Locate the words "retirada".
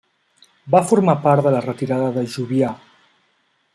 1.67-2.09